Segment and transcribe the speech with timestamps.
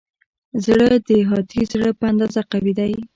[0.65, 2.93] زړه د هاتي زړه په اندازه قوي دی.